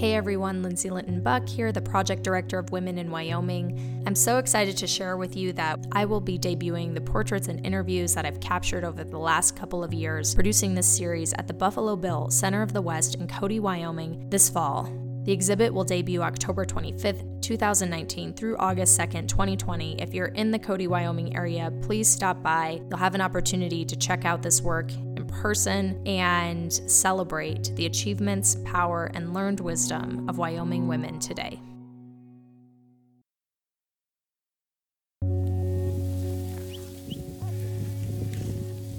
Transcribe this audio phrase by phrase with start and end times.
[0.00, 4.02] Hey everyone, Lindsay Linton Buck here, the project director of Women in Wyoming.
[4.06, 7.66] I'm so excited to share with you that I will be debuting the portraits and
[7.66, 11.52] interviews that I've captured over the last couple of years, producing this series at the
[11.52, 14.90] Buffalo Bill Center of the West in Cody, Wyoming this fall.
[15.24, 20.00] The exhibit will debut October 25th, 2019 through August 2nd, 2020.
[20.00, 22.80] If you're in the Cody, Wyoming area, please stop by.
[22.88, 24.90] You'll have an opportunity to check out this work
[25.30, 31.60] person and celebrate the achievements, power, and learned wisdom of Wyoming women today.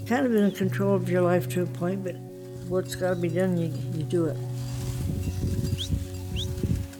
[0.07, 2.15] Kind of in control of your life to a point, but
[2.67, 4.37] what's got to be done, you, you do it.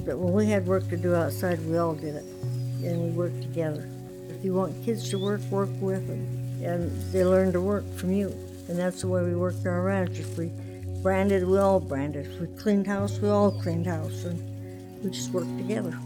[0.05, 2.25] But when we had work to do outside, we all did it,
[2.83, 3.87] and we worked together.
[4.29, 6.25] If you want kids to work, work with them,
[6.63, 8.35] and they learn to work from you.
[8.67, 10.19] And that's the way we worked our ranch.
[10.19, 10.51] If we
[11.01, 12.27] branded, we all branded.
[12.27, 14.23] If we cleaned house, we all cleaned house.
[14.25, 15.97] And we just worked together.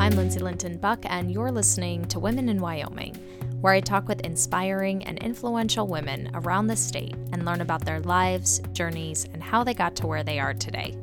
[0.00, 3.14] I'm Lindsay Linton Buck, and you're listening to Women in Wyoming,
[3.60, 8.00] where I talk with inspiring and influential women around the state and learn about their
[8.00, 10.96] lives, journeys, and how they got to where they are today.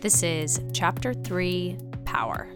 [0.00, 2.48] This is Chapter 3 Power.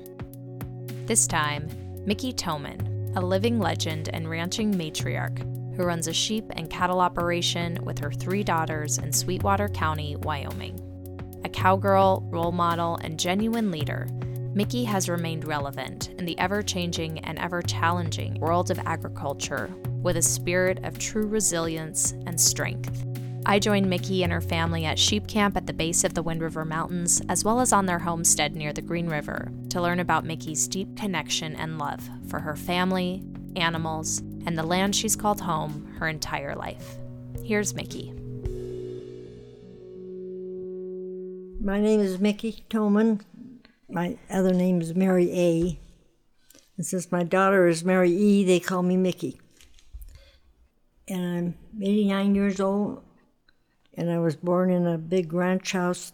[1.04, 1.68] This time,
[2.06, 5.38] Mickey Thoman, a living legend and ranching matriarch
[5.76, 10.80] who runs a sheep and cattle operation with her three daughters in Sweetwater County, Wyoming.
[11.44, 14.06] A cowgirl, role model, and genuine leader,
[14.54, 19.68] Mickey has remained relevant in the ever changing and ever challenging world of agriculture
[20.02, 23.04] with a spirit of true resilience and strength.
[23.46, 26.40] I joined Mickey and her family at sheep camp at the base of the Wind
[26.40, 30.24] River Mountains, as well as on their homestead near the Green River, to learn about
[30.24, 33.22] Mickey's deep connection and love for her family,
[33.54, 36.96] animals, and the land she's called home her entire life.
[37.44, 38.14] Here's Mickey.
[41.60, 43.20] My name is Mickey Thoman.
[43.90, 45.78] My other name is Mary A.
[46.78, 49.38] And since my daughter is Mary E., they call me Mickey.
[51.06, 53.03] And I'm 89 years old
[53.96, 56.12] and I was born in a big ranch house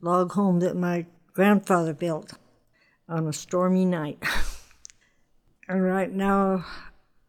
[0.00, 2.34] log home that my grandfather built
[3.08, 4.22] on a stormy night.
[5.68, 6.64] and right now,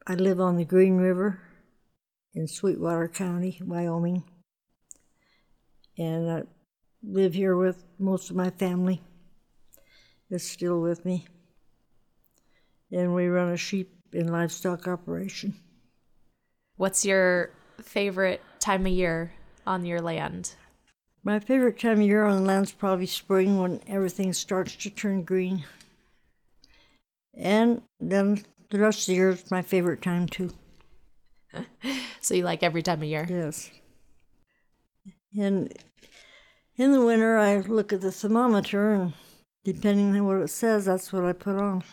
[0.05, 1.39] I live on the Green River
[2.33, 4.23] in Sweetwater County, Wyoming.
[5.97, 6.43] And I
[7.03, 9.01] live here with most of my family
[10.29, 11.25] that's still with me.
[12.91, 15.55] And we run a sheep and livestock operation.
[16.75, 19.31] What's your favorite time of year
[19.65, 20.55] on your land?
[21.23, 25.23] My favorite time of year on the land's probably spring when everything starts to turn
[25.23, 25.63] green.
[27.33, 30.51] And then the rest of the year is my favorite time too.
[32.21, 33.25] so you like every time of year?
[33.29, 33.71] Yes.
[35.37, 35.73] And
[36.75, 39.13] in the winter, I look at the thermometer, and
[39.63, 41.83] depending on what it says, that's what I put on.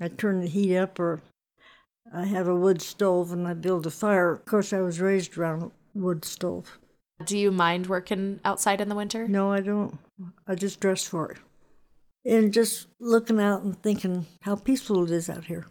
[0.00, 1.22] I turn the heat up, or
[2.12, 4.32] I have a wood stove and I build a fire.
[4.32, 6.78] Of course, I was raised around wood stove.
[7.24, 9.28] Do you mind working outside in the winter?
[9.28, 9.98] No, I don't.
[10.46, 11.38] I just dress for it.
[12.24, 15.66] And just looking out and thinking how peaceful it is out here.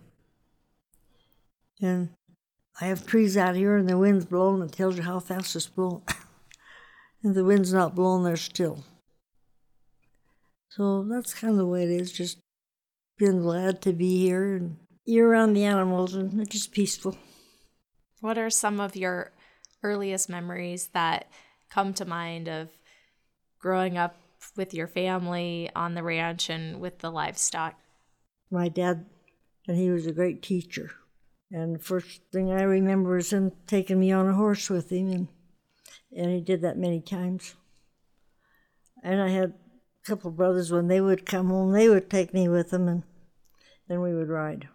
[1.81, 2.09] And
[2.79, 5.67] I have trees out here and the wind's blowing, it tells you how fast it's
[5.67, 6.03] blowing.
[7.23, 8.83] and the wind's not blowing, they're still.
[10.69, 12.39] So that's kind of the way it is, just
[13.17, 17.17] being glad to be here and you're around the animals and it's just peaceful.
[18.21, 19.32] What are some of your
[19.83, 21.29] earliest memories that
[21.69, 22.69] come to mind of
[23.59, 24.17] growing up
[24.55, 27.75] with your family on the ranch and with the livestock?
[28.51, 29.05] My dad,
[29.67, 30.91] and he was a great teacher.
[31.51, 35.09] And the first thing I remember is him taking me on a horse with him,
[35.11, 35.27] and,
[36.15, 37.55] and he did that many times.
[39.03, 42.33] And I had a couple of brothers, when they would come home, they would take
[42.33, 43.03] me with them, and
[43.87, 44.67] then we would ride.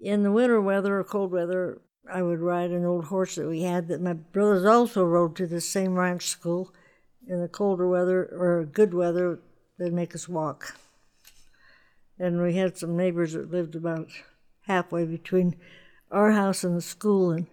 [0.00, 1.80] In the winter weather or cold weather,
[2.12, 5.46] I would ride an old horse that we had that my brothers also rode to
[5.46, 6.72] the same ranch school.
[7.26, 9.40] In the colder weather or good weather,
[9.78, 10.76] they'd make us walk.
[12.18, 14.08] And we had some neighbors that lived about
[14.66, 15.56] halfway between
[16.10, 17.46] our house and the school, and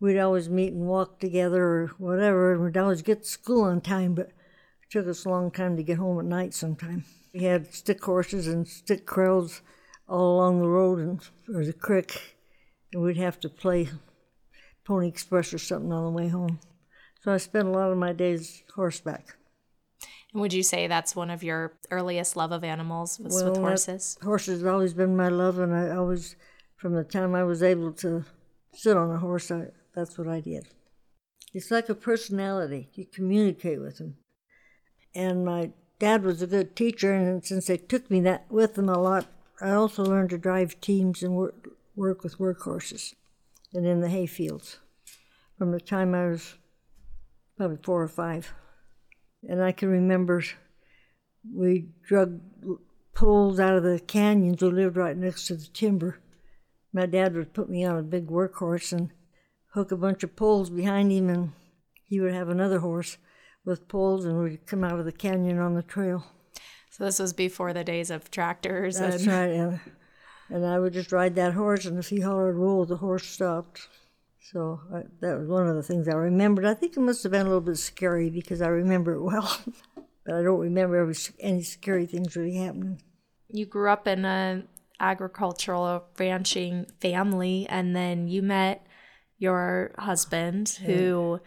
[0.00, 3.80] we'd always meet and walk together or whatever, and we'd always get to school on
[3.80, 7.04] time, but it took us a long time to get home at night sometime.
[7.32, 9.60] We had stick horses and stick crowds
[10.08, 11.20] all along the road and
[11.52, 12.33] or the creek
[12.94, 13.88] and we'd have to play
[14.84, 16.60] Pony Express or something on the way home.
[17.22, 19.36] So I spent a lot of my days horseback.
[20.32, 23.60] And would you say that's one of your earliest love of animals was well, with
[23.60, 24.16] horses?
[24.22, 26.36] Horses have always been my love, and I always,
[26.76, 28.24] from the time I was able to
[28.72, 30.68] sit on a horse, I, that's what I did.
[31.52, 32.90] It's like a personality.
[32.94, 34.16] You communicate with them.
[35.14, 38.88] And my dad was a good teacher, and since they took me that with them
[38.88, 39.26] a lot,
[39.60, 41.63] I also learned to drive teams and work,
[41.96, 43.14] work with workhorses
[43.72, 44.78] and in the hay fields
[45.58, 46.54] from the time I was
[47.56, 48.52] probably four or five.
[49.48, 50.42] And I can remember
[51.54, 52.40] we drug
[53.14, 54.62] poles out of the canyons.
[54.62, 56.18] We lived right next to the timber.
[56.92, 59.10] My dad would put me on a big workhorse and
[59.74, 61.52] hook a bunch of poles behind him, and
[62.04, 63.18] he would have another horse
[63.64, 66.24] with poles, and we'd come out of the canyon on the trail.
[66.90, 68.98] So this was before the days of tractors.
[68.98, 69.32] That's and...
[69.32, 69.50] right.
[69.50, 69.80] And,
[70.50, 73.88] and I would just ride that horse, and if he hollered roll, the horse stopped.
[74.40, 76.66] So I, that was one of the things I remembered.
[76.66, 79.58] I think it must have been a little bit scary because I remember it well,
[80.26, 83.00] but I don't remember every, any scary things really happening.
[83.48, 84.68] You grew up in an
[85.00, 88.86] agricultural ranching family, and then you met
[89.38, 91.40] your husband who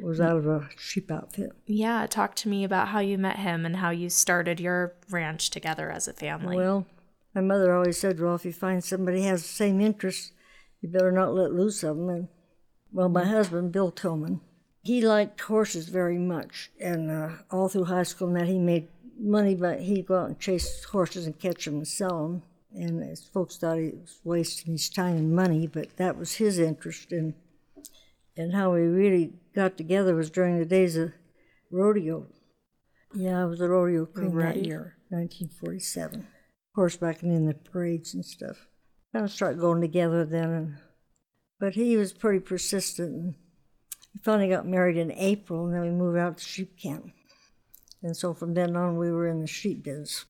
[0.00, 1.50] was out of a sheep outfit.
[1.66, 5.50] Yeah, talk to me about how you met him and how you started your ranch
[5.50, 6.56] together as a family.
[6.56, 6.86] Well,
[7.34, 10.32] my mother always said, "Well, if you find somebody has the same interests,
[10.80, 12.28] you better not let loose of them." And
[12.92, 14.40] well, my husband, Bill Tillman,
[14.82, 18.88] he liked horses very much, and uh, all through high school and that he made
[19.18, 22.42] money, but he'd go out and chase horses and catch them and sell them.
[22.72, 26.58] And his folks thought he was wasting his time and money, but that was his
[26.58, 27.12] interest.
[27.12, 27.34] And
[28.36, 31.12] and how we really got together was during the days of
[31.70, 32.26] rodeo.
[33.14, 34.56] Yeah, I was a rodeo queen right.
[34.56, 36.26] that year, 1947.
[36.76, 38.66] Horsebacking in the parades and stuff.
[39.12, 40.76] Kind of started going together then, and
[41.60, 43.14] but he was pretty persistent.
[43.14, 43.34] And
[44.22, 47.12] finally got married in April, and then we moved out to sheep camp.
[48.02, 50.26] And so from then on, we were in the sheep business.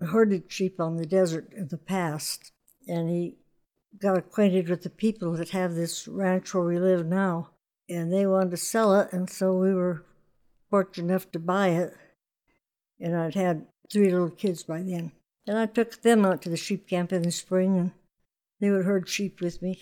[0.00, 2.52] Herded sheep on the desert in the past,
[2.86, 3.38] and he
[3.98, 7.50] got acquainted with the people that have this ranch where we live now,
[7.88, 10.04] and they wanted to sell it, and so we were
[10.68, 11.94] fortunate enough to buy it.
[13.00, 15.12] And I'd had three little kids by then.
[15.46, 17.92] And I took them out to the sheep camp in the spring, and
[18.60, 19.80] they would herd sheep with me.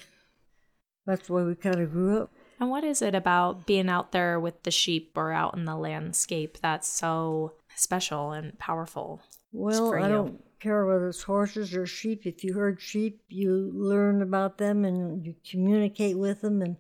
[1.07, 2.33] That's the way we kind of grew up.
[2.61, 5.77] And what is it about being out there with the sheep or out in the
[5.77, 9.21] landscape that's so special and powerful?
[9.53, 12.25] Well, I don't care whether it's horses or sheep.
[12.25, 16.77] If you herd sheep, you learn about them and you communicate with them, and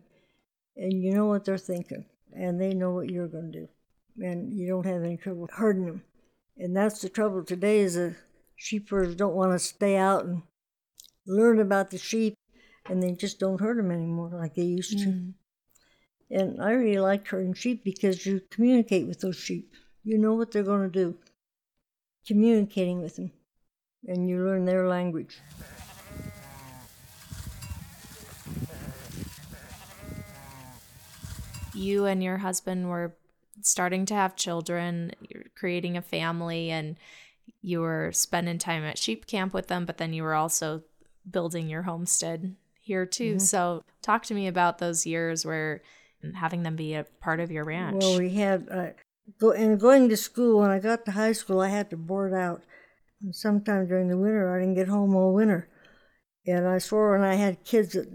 [0.76, 3.69] and you know what they're thinking, and they know what you're going to do,
[4.25, 6.02] and you don't have any trouble herding them.
[6.56, 8.14] And that's the trouble today is that
[8.62, 10.43] sheepers don't want to stay out and
[11.26, 12.37] learn about the sheep
[12.88, 15.06] and they just don't hurt them anymore like they used to.
[15.06, 15.32] Mm.
[16.31, 19.75] And I really like herding sheep because you communicate with those sheep.
[20.05, 21.17] You know what they're going to do.
[22.25, 23.32] Communicating with them,
[24.06, 25.38] and you learn their language.
[31.75, 33.17] You and your husband were
[33.62, 36.97] starting to have children, you're creating a family, and
[37.62, 40.82] you were spending time at sheep camp with them, but then you were also
[41.31, 43.37] building your homestead here too.
[43.37, 43.38] Mm-hmm.
[43.38, 45.82] So talk to me about those years where
[46.35, 48.03] having them be a part of your ranch.
[48.03, 48.87] Well, we had uh,
[49.38, 50.61] go and going to school.
[50.61, 52.62] When I got to high school, I had to board out.
[53.23, 55.69] And sometime during the winter, I didn't get home all winter.
[56.47, 58.09] And I swore when I had kids that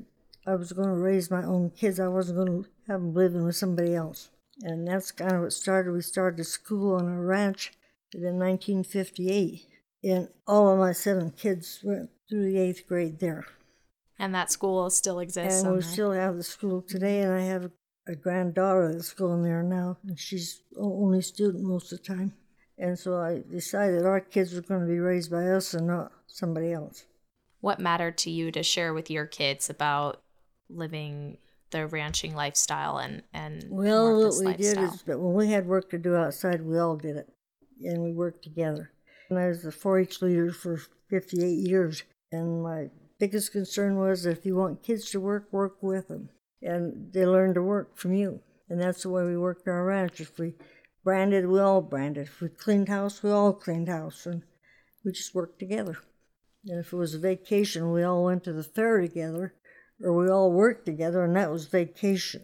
[0.45, 1.99] I was going to raise my own kids.
[1.99, 4.29] I wasn't going to have them living with somebody else.
[4.63, 5.93] And that's kind of what started.
[5.93, 7.71] We started a school on a ranch
[8.13, 9.67] in 1958.
[10.03, 13.45] And all of my seven kids went through the eighth grade there.
[14.19, 15.63] And that school still exists.
[15.63, 17.69] And we still have the school today, and I have
[18.07, 22.33] a granddaughter that's going there now, and she's only student most of the time.
[22.77, 26.11] And so I decided our kids were going to be raised by us and not
[26.27, 27.05] somebody else.
[27.59, 30.21] What mattered to you to share with your kids about
[30.69, 31.37] living
[31.71, 34.53] the ranching lifestyle and and well, what we lifestyle?
[34.57, 37.29] did is that when we had work to do outside, we all did it,
[37.83, 38.91] and we worked together.
[39.29, 40.79] And I was a 4-H leader for
[41.09, 46.07] 58 years, and my biggest concern was if you want kids to work, work with
[46.07, 46.29] them.
[46.61, 48.41] And they learn to work from you.
[48.69, 50.19] And that's the way we worked our ranch.
[50.19, 50.55] If we
[51.03, 52.27] branded, we all branded.
[52.27, 54.25] If we cleaned house, we all cleaned house.
[54.25, 54.41] And
[55.05, 55.97] we just worked together.
[56.65, 59.53] And if it was a vacation, we all went to the fair together,
[60.03, 62.43] or we all worked together, and that was vacation.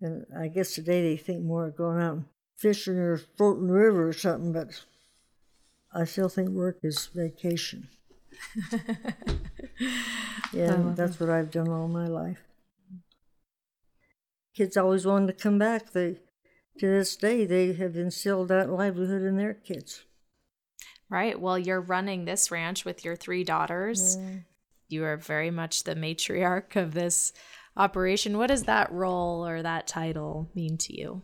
[0.00, 2.24] And I guess today they think more of going out and
[2.56, 4.84] fishing or floating the river or something, but
[5.92, 7.88] I still think work is vacation.
[10.52, 12.42] yeah, that's what I've done all my life.
[14.54, 15.92] Kids always wanted to come back.
[15.92, 16.18] They,
[16.78, 20.04] to this day, they have instilled that livelihood in their kids.
[21.08, 21.40] Right.
[21.40, 24.16] Well, you're running this ranch with your three daughters.
[24.16, 24.38] Yeah.
[24.88, 27.32] You are very much the matriarch of this
[27.76, 28.38] operation.
[28.38, 31.22] What does that role or that title mean to you?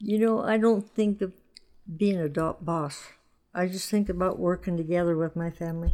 [0.00, 1.32] You know, I don't think of
[1.96, 3.08] being a boss.
[3.54, 5.92] I just think about working together with my family.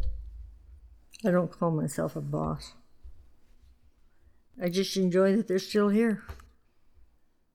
[1.25, 2.73] I don't call myself a boss.
[4.61, 6.23] I just enjoy that they're still here.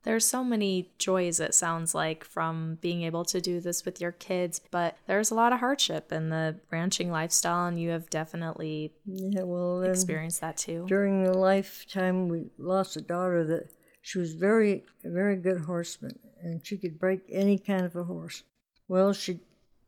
[0.05, 4.11] There's so many joys, it sounds like, from being able to do this with your
[4.11, 8.93] kids, but there's a lot of hardship in the ranching lifestyle, and you have definitely
[9.07, 10.87] yeah, well, um, experienced that too.
[10.89, 13.71] During the lifetime, we lost a daughter that
[14.03, 18.43] she was very, very good horseman, and she could break any kind of a horse.
[18.89, 19.41] Well, she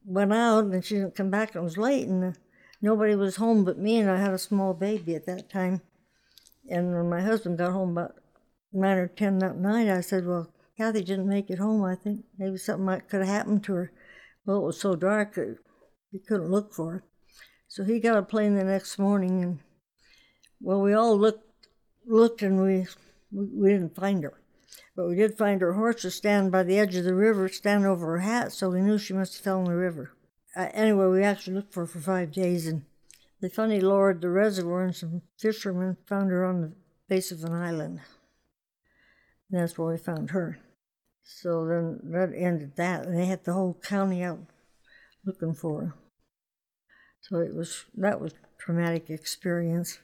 [0.04, 2.32] went out and she didn't come back, and it was late, and uh,
[2.80, 5.82] nobody was home but me, and I had a small baby at that time.
[6.70, 8.14] And when my husband got home about
[8.72, 11.84] nine or ten that night, I said, Well, Kathy didn't make it home.
[11.84, 13.92] I think maybe something might could have happened to her.
[14.46, 15.58] Well, it was so dark that
[16.12, 17.04] you couldn't look for her.
[17.68, 19.58] So he got a plane the next morning, and
[20.60, 21.66] well, we all looked,
[22.06, 22.86] looked, and we,
[23.34, 24.40] we, didn't find her.
[24.96, 27.86] But we did find her horse was standing by the edge of the river, standing
[27.86, 30.12] over her hat, so we knew she must have fell in the river.
[30.56, 32.84] Uh, anyway, we actually looked for her for five days, and
[33.40, 36.72] they finally lowered the reservoir, and some fishermen found her on the
[37.08, 38.00] base of an island.
[39.50, 40.58] And that's where we found her.
[41.24, 44.40] So then that ended that, and they had the whole county out
[45.24, 45.94] looking for her.
[47.20, 49.98] So it was that was traumatic experience.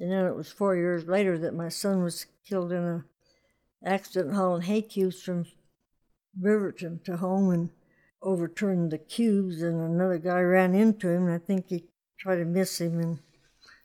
[0.00, 3.04] And then it was four years later that my son was killed in a
[3.84, 5.44] accident hauling hay cubes from
[6.40, 7.70] Riverton to home and
[8.22, 11.84] overturned the cubes, and another guy ran into him, and I think he
[12.18, 13.18] tried to miss him and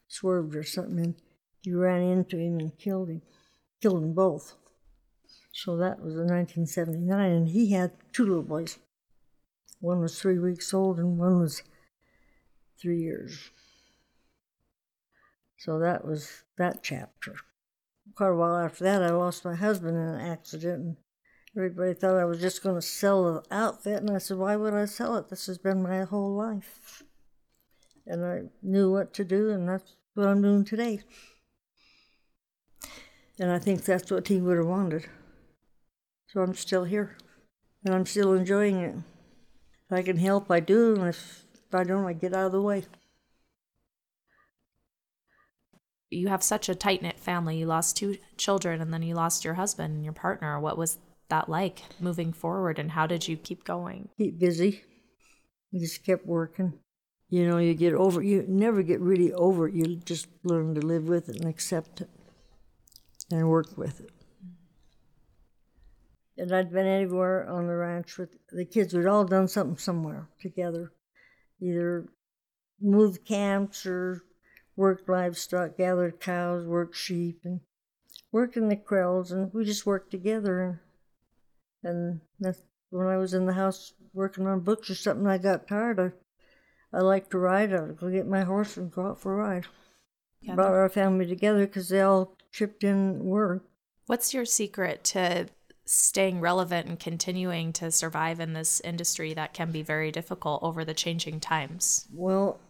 [0.08, 1.16] swerved or something, and
[1.62, 3.22] he ran into him and killed him
[3.82, 4.56] killed them both.
[5.54, 8.80] So that was in 1979, and he had two little boys.
[9.80, 11.62] One was three weeks old, and one was
[12.82, 13.52] three years.
[15.66, 17.34] So that was that chapter.
[18.14, 20.98] Quite a while after that, I lost my husband in an accident, and
[21.58, 24.76] everybody thought I was just going to sell the outfit, and I said, Why would
[24.76, 25.30] I sell it?
[25.30, 27.02] This has been my whole life.
[28.06, 31.00] And I knew what to do, and that's what I'm doing today.
[33.40, 35.08] And I think that's what he would have wanted.
[36.28, 37.18] So I'm still here.
[37.84, 38.96] And I'm still enjoying it.
[39.90, 40.94] If I can help, I do.
[40.94, 42.84] And if, if I don't, I get out of the way.
[46.16, 47.58] You have such a tight knit family.
[47.58, 50.60] You lost two children and then you lost your husband and your partner.
[50.60, 50.98] What was
[51.30, 54.10] that like moving forward and how did you keep going?
[54.18, 54.84] Keep busy.
[55.72, 56.74] You just kept working.
[57.30, 59.74] You know, you get over you never get really over it.
[59.74, 62.10] You just learn to live with it and accept it
[63.32, 64.12] and work with it.
[66.38, 68.94] And I'd been anywhere on the ranch with the kids.
[68.94, 70.92] We'd all done something somewhere together,
[71.62, 72.08] either
[72.82, 74.24] moved camps or
[74.76, 77.62] worked livestock, gathered cows, worked sheep, and
[78.32, 80.82] worked in the corrals, and we just worked together.
[81.84, 85.28] And that's when I was in the house working on books or something.
[85.28, 86.00] I got tired.
[86.00, 86.12] I
[86.96, 87.74] I like to ride.
[87.74, 89.66] I'd go get my horse and go out for a ride.
[90.42, 93.66] Yeah, Brought our family together because they all chipped in work.
[94.06, 95.48] What's your secret to
[95.86, 100.86] staying relevant and continuing to survive in this industry that can be very difficult over
[100.86, 102.08] the changing times?
[102.14, 102.65] Well, I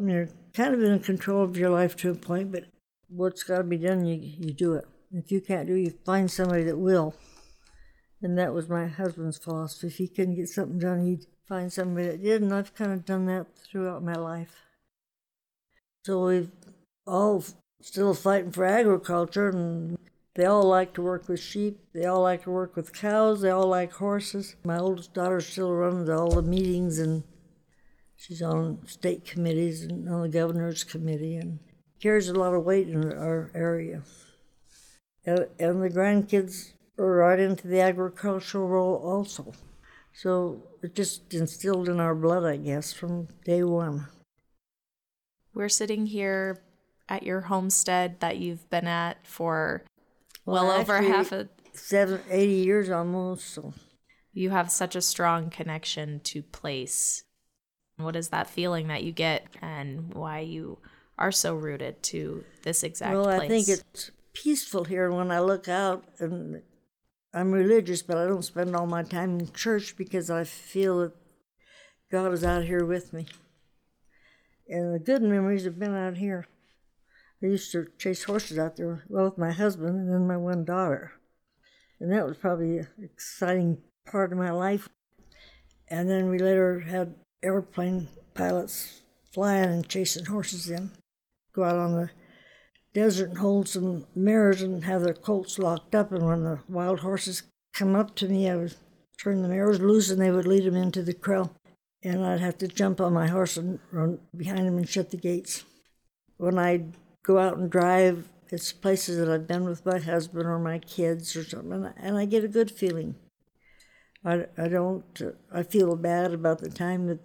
[0.00, 2.64] you're kind of in control of your life to a point, but
[3.08, 4.84] what's got to be done, you, you do it.
[5.12, 7.14] If you can't do it, you find somebody that will.
[8.22, 9.88] And that was my husband's philosophy.
[9.88, 13.04] If he couldn't get something done, he'd find somebody that did, and I've kind of
[13.04, 14.62] done that throughout my life.
[16.04, 16.50] So we've
[17.06, 17.44] all
[17.80, 19.98] still fighting for agriculture, and
[20.34, 21.80] they all like to work with sheep.
[21.92, 23.42] They all like to work with cows.
[23.42, 24.56] They all like horses.
[24.64, 27.24] My oldest daughter still runs all the meetings, and
[28.22, 31.58] she's on state committees and on the governor's committee, and
[32.00, 34.02] carries a lot of weight in our area.
[35.26, 39.52] And, and the grandkids are right into the agricultural role also.
[40.12, 44.06] So it just instilled in our blood, I guess, from day one.
[45.54, 46.62] We're sitting here
[47.08, 49.82] at your homestead that you've been at for
[50.44, 53.48] well, well over half a seven, 80 years almost.
[53.48, 53.74] So
[54.32, 57.24] you have such a strong connection to place.
[58.02, 60.78] What is that feeling that you get, and why you
[61.18, 63.36] are so rooted to this exact well, place?
[63.38, 65.10] Well, I think it's peaceful here.
[65.10, 66.62] When I look out, and
[67.34, 71.12] I'm religious, but I don't spend all my time in church because I feel that
[72.10, 73.26] God is out here with me.
[74.68, 76.46] And the good memories have been out here.
[77.42, 80.64] I used to chase horses out there, well, with my husband and then my one
[80.64, 81.12] daughter.
[81.98, 84.88] And that was probably an exciting part of my life.
[85.88, 90.90] And then we later had airplane pilots flying and chasing horses in,
[91.54, 92.10] go out on the
[92.92, 96.12] desert and hold some mares and have their colts locked up.
[96.12, 98.74] And when the wild horses come up to me, I would
[99.18, 101.54] turn the mares loose and they would lead them into the kraal.
[102.02, 105.16] And I'd have to jump on my horse and run behind them and shut the
[105.16, 105.64] gates.
[106.36, 106.86] When I
[107.22, 111.36] go out and drive, it's places that I've been with my husband or my kids
[111.36, 113.14] or something, and I get a good feeling.
[114.24, 115.20] I, I don't,
[115.52, 117.20] I feel bad about the time that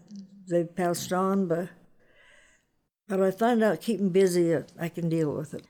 [0.49, 1.69] they've passed on, but,
[3.07, 5.67] but I find out keeping busy, uh, I can deal with it.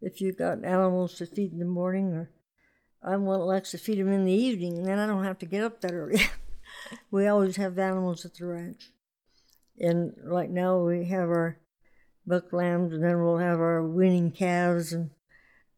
[0.00, 2.30] If you've got animals to feed in the morning, or
[3.02, 5.38] I'm one that likes to feed them in the evening, and then I don't have
[5.40, 6.22] to get up that early.
[7.10, 8.90] we always have animals at the ranch.
[9.78, 11.58] And right now we have our
[12.26, 15.10] buck lambs, and then we'll have our weaning calves, and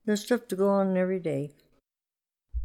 [0.04, 1.54] there's stuff to go on every day.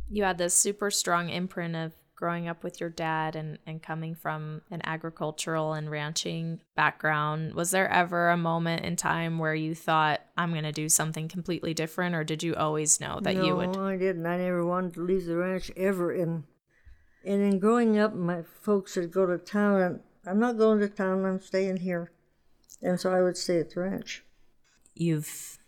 [0.10, 4.16] You had this super strong imprint of growing up with your dad and, and coming
[4.16, 9.76] from an agricultural and ranching background, was there ever a moment in time where you
[9.76, 13.46] thought, I'm going to do something completely different, or did you always know that no,
[13.46, 13.76] you would?
[13.76, 14.26] No, I didn't.
[14.26, 16.12] I never wanted to leave the ranch ever.
[16.12, 16.44] And,
[17.24, 20.90] and in growing up, my folks would go to town, and I'm not going to
[20.90, 22.12] town, I'm staying here.
[22.82, 24.24] And so I would stay at the ranch.
[24.96, 25.60] You've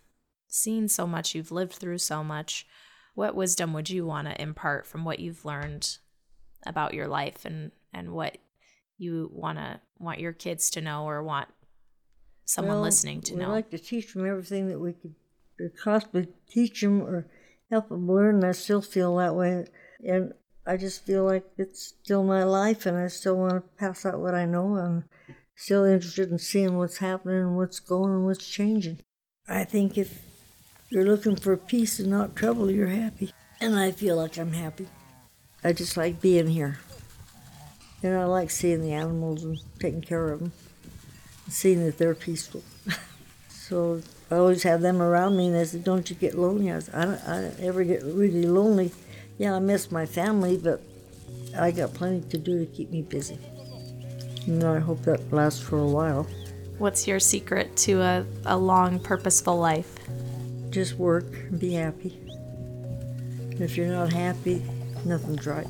[0.48, 2.65] seen so much, you've lived through so much.
[3.13, 6.00] What wisdom would you want to impart from what you've learned
[6.65, 8.37] about your life and and what
[8.97, 11.47] you want to want your kids to know or want
[12.45, 13.47] someone well, listening to we know.
[13.47, 15.15] We like to teach them everything that we could
[15.83, 17.27] possibly teach them or
[17.69, 18.35] help them learn.
[18.35, 19.65] And I still feel that way,
[20.05, 20.33] and
[20.65, 24.19] I just feel like it's still my life, and I still want to pass out
[24.19, 24.75] what I know.
[24.75, 25.05] I'm
[25.55, 28.99] still interested in seeing what's happening and what's going and what's changing.
[29.47, 30.21] I think if
[30.89, 34.87] you're looking for peace and not trouble, you're happy, and I feel like I'm happy.
[35.63, 36.79] I just like being here.
[38.01, 40.51] And I like seeing the animals and taking care of them,
[41.49, 42.63] seeing that they're peaceful.
[43.49, 44.01] so
[44.31, 46.95] I always have them around me, and they said, "Don't you get lonely?" I said,
[46.95, 48.93] "I don't, I don't ever get really lonely.
[49.37, 50.81] Yeah, I miss my family, but
[51.57, 53.37] I got plenty to do to keep me busy."
[54.48, 56.25] And I hope that lasts for a while.
[56.77, 60.00] What's your secret to a, a long, purposeful life?
[60.69, 62.17] Just work and be happy.
[63.59, 64.63] if you're not happy,
[65.05, 65.68] nothing's right.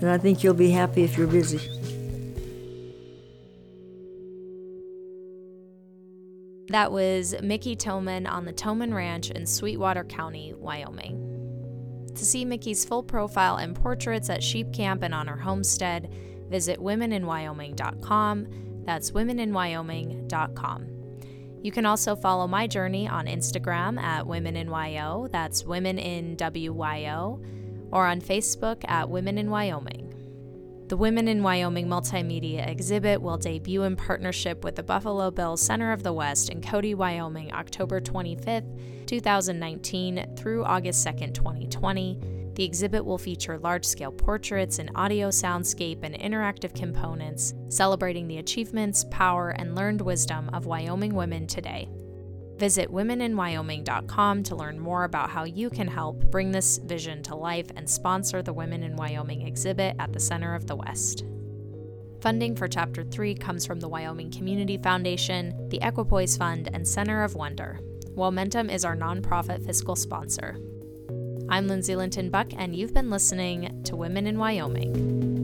[0.00, 1.58] And I think you'll be happy if you're busy.
[6.68, 11.22] That was Mickey Thoman on the Thoman Ranch in Sweetwater County, Wyoming.
[12.14, 16.12] To see Mickey's full profile and portraits at sheep camp and on her homestead,
[16.48, 18.46] visit womeninwyoming.com.
[18.84, 20.86] That's womeninwyoming.com.
[21.62, 25.98] You can also follow my journey on Instagram at womeninyo, that's womeninwyo.
[25.98, 27.40] in WYO
[27.92, 30.12] or on Facebook at Women in Wyoming.
[30.88, 35.90] The Women in Wyoming multimedia exhibit will debut in partnership with the Buffalo Bills Center
[35.90, 42.52] of the West in Cody, Wyoming, October 25th, 2019 through August 2nd, 2020.
[42.54, 48.38] The exhibit will feature large scale portraits, an audio soundscape, and interactive components celebrating the
[48.38, 51.88] achievements, power, and learned wisdom of Wyoming women today.
[52.56, 57.66] Visit womeninwyoming.com to learn more about how you can help bring this vision to life
[57.76, 61.24] and sponsor the Women in Wyoming exhibit at the Center of the West.
[62.22, 67.22] Funding for Chapter 3 comes from the Wyoming Community Foundation, the Equipoise Fund, and Center
[67.22, 67.78] of Wonder.
[68.16, 70.56] Momentum is our nonprofit fiscal sponsor.
[71.50, 75.35] I'm Lindsay Linton Buck, and you've been listening to Women in Wyoming.